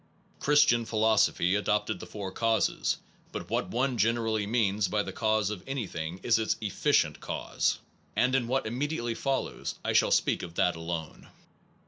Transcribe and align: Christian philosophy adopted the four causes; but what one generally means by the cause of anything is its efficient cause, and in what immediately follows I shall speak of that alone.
Christian 0.39 0.83
philosophy 0.83 1.53
adopted 1.53 1.99
the 1.99 2.07
four 2.07 2.31
causes; 2.31 2.97
but 3.31 3.51
what 3.51 3.69
one 3.69 3.99
generally 3.99 4.47
means 4.47 4.87
by 4.87 5.03
the 5.03 5.13
cause 5.13 5.51
of 5.51 5.61
anything 5.67 6.19
is 6.23 6.39
its 6.39 6.55
efficient 6.59 7.19
cause, 7.19 7.77
and 8.15 8.33
in 8.33 8.47
what 8.47 8.65
immediately 8.65 9.13
follows 9.13 9.75
I 9.85 9.93
shall 9.93 10.09
speak 10.09 10.41
of 10.41 10.55
that 10.55 10.75
alone. 10.75 11.27